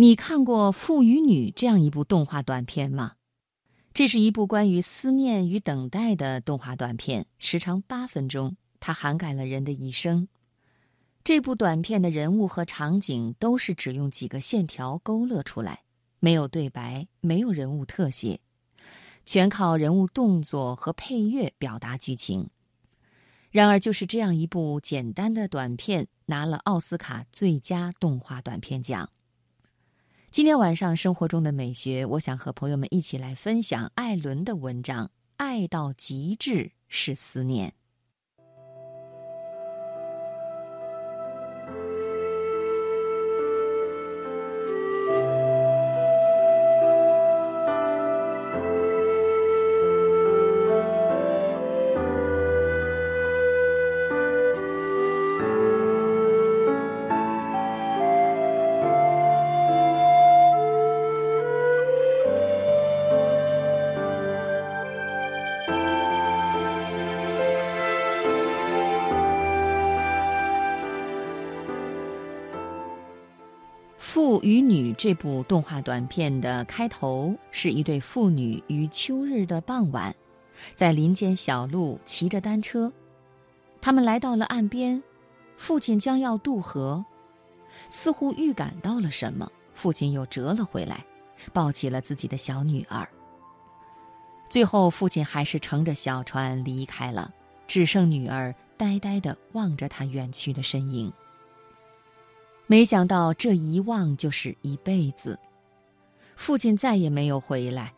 [0.00, 3.16] 你看过《父与女》这样一部动画短片吗？
[3.92, 10.26] 这是一部关于思念与等待的动画短片，时长八分钟，它涵盖了人的一生。
[11.22, 15.82] 这部短片的人物和场景都是只用几个线条勾勒出来，
[16.18, 18.40] 没有对白，没有人物特写，
[19.26, 22.48] 全靠人物动作和配乐表达剧情。
[23.50, 29.10] 然而，就是这样一部简单的短片，拿了奥斯卡最佳动画短片奖。
[30.32, 35.06] 今天晚上，生活中的美学，我想和朋友们一起来分享艾伦的文章
[35.38, 37.68] 《爱到极致是思念》。
[74.20, 80.14] 《父与女》这部动画短片的开头是一对父女于秋日的傍晚，
[80.74, 82.92] 在林间小路骑着单车，
[83.80, 85.02] 他们来到了岸边，
[85.56, 87.02] 父亲将要渡河，
[87.88, 91.02] 似乎预感到了什么，父亲又折了回来，
[91.54, 93.08] 抱起了自己的小女儿。
[94.50, 97.32] 最后，父亲还是乘着小船离开了，
[97.66, 101.10] 只剩女儿呆呆地望着他远去的身影。
[102.70, 105.36] 没想到这一望就是一辈子，
[106.36, 107.92] 父亲再也没有回来，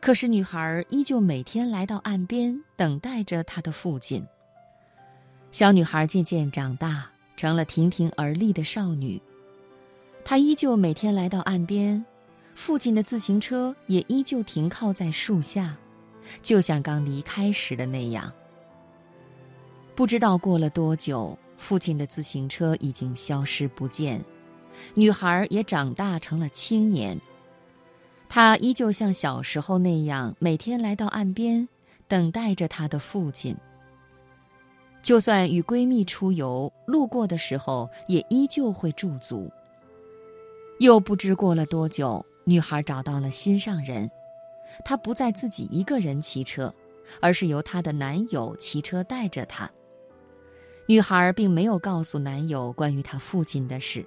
[0.00, 4.26] 可是女孩依旧每天来到岸边等待着她的父亲。
[5.52, 9.20] 小女孩渐渐长大，成了亭亭而立的少女，
[10.24, 12.02] 她依旧每天来到岸边，
[12.54, 15.76] 父亲的自行车也依旧停靠在树下，
[16.40, 18.32] 就像刚离开时的那样。
[19.94, 21.38] 不知道过了多久。
[21.60, 24.24] 父亲的自行车已经消失不见，
[24.94, 27.16] 女孩也长大成了青年。
[28.30, 31.68] 她依旧像小时候那样，每天来到岸边，
[32.08, 33.54] 等待着她的父亲。
[35.02, 39.50] 就算与闺蜜出游，路过的时候也依旧会驻足。
[40.78, 44.10] 又不知过了多久，女孩找到了心上人，
[44.82, 46.74] 她不再自己一个人骑车，
[47.20, 49.70] 而是由她的男友骑车带着她。
[50.90, 54.04] 女孩并没有告诉男友关于她父亲的事。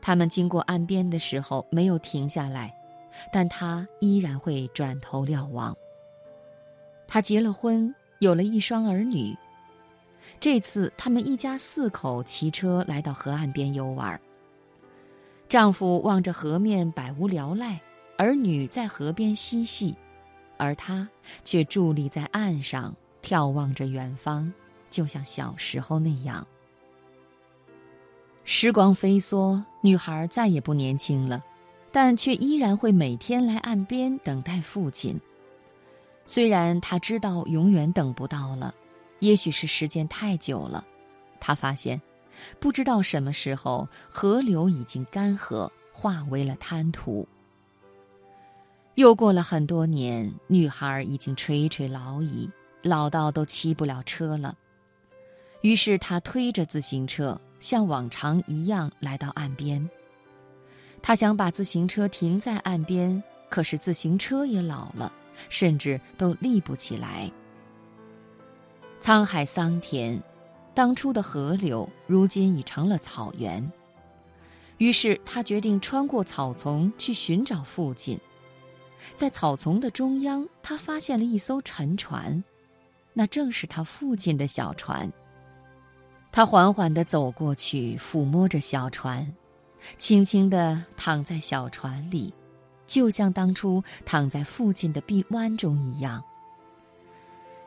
[0.00, 2.72] 他们经过岸边的时候没有停下来，
[3.32, 5.76] 但她依然会转头瞭望。
[7.08, 9.36] 她结了婚，有了一双儿女。
[10.38, 14.20] 这次他们一家四口骑车来到河岸边游玩。
[15.48, 17.80] 丈夫望着河面百无聊赖，
[18.16, 19.96] 儿女在河边嬉戏，
[20.56, 21.08] 而她
[21.44, 24.52] 却伫立在岸上眺望着远方。
[24.90, 26.46] 就像小时候那样，
[28.44, 31.42] 时光飞梭，女孩再也不年轻了，
[31.92, 35.18] 但却依然会每天来岸边等待父亲。
[36.26, 38.74] 虽然她知道永远等不到了，
[39.20, 40.84] 也许是时间太久了，
[41.38, 42.00] 她发现，
[42.58, 47.26] 不知道什么时候河流已经干涸，化为了滩涂。
[48.96, 52.50] 又过了很多年，女孩已经垂垂老矣，
[52.82, 54.56] 老到都骑不了车了。
[55.62, 59.88] 于是他推着自行车，像往常一样来到岸边。
[61.02, 65.12] 他想把自行车停在岸边，可是自行车也老了，
[65.48, 67.30] 甚至都立不起来。
[69.00, 70.22] 沧海桑田，
[70.74, 73.70] 当初的河流如今已成了草原。
[74.78, 78.18] 于是他决定穿过草丛去寻找父亲。
[79.14, 82.42] 在草丛的中央，他发现了一艘沉船，
[83.14, 85.10] 那正是他父亲的小船。
[86.32, 89.26] 他缓缓地走过去，抚摸着小船，
[89.98, 92.32] 轻轻地躺在小船里，
[92.86, 96.22] 就像当初躺在父亲的臂弯中一样。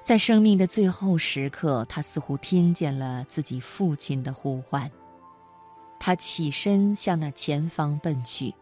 [0.02, 4.90] 在生命的最后时刻，他似乎听见了自己父亲的呼唤。
[6.00, 8.54] 他起身向那前方奔去，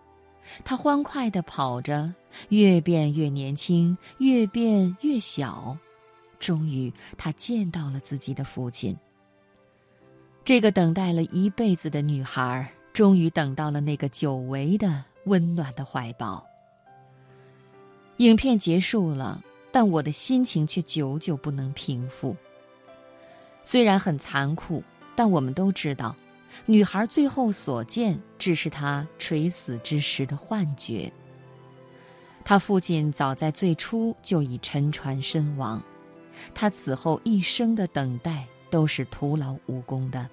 [0.63, 2.13] 他欢快地跑着，
[2.49, 5.75] 越变越年轻，越变越小。
[6.39, 8.95] 终于，他见到了自己的父亲。
[10.43, 16.43] 这个等待了一辈子的女孩，终于等到了那个久违的温暖的怀抱。
[18.17, 19.41] 影片结束了，
[19.71, 22.35] 但我的心情却久久不能平复。
[23.63, 24.83] 虽然很残酷，
[25.15, 26.15] 但我们都知道，
[26.65, 31.11] 女孩最后所见只是她垂死之时的幻觉。
[32.43, 35.81] 她父亲早在最初就已沉船身亡，
[36.55, 40.27] 她此后一生的等待都是徒劳无功的。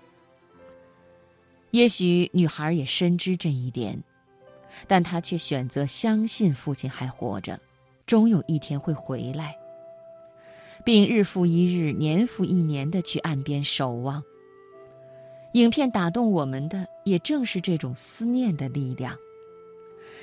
[1.72, 4.02] 也许女孩也深知这一点，
[4.86, 7.60] 但她却选择相信父亲还活着，
[8.06, 9.54] 终有一天会回来，
[10.82, 14.22] 并日复一日、年复一年的去岸边守望。
[15.52, 19.14] 影片打动我们的，也正是这种思念的力量。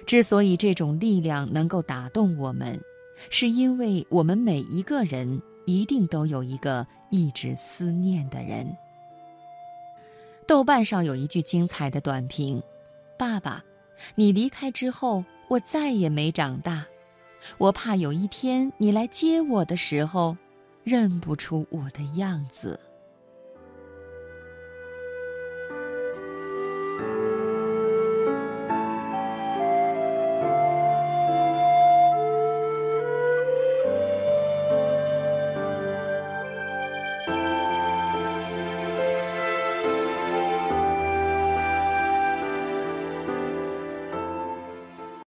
[0.05, 2.79] 之所以这种力量能够打动我们，
[3.29, 6.85] 是因为我们每一个人一定都有一个
[7.15, 8.67] 一直思念的人。
[10.45, 12.61] 豆瓣上有一句精彩的短评
[13.17, 13.63] ：“爸爸，
[14.15, 16.85] 你离开之后，我再也没长大。
[17.57, 20.35] 我怕有一天你来接我的时候，
[20.83, 22.79] 认不出我的样子。”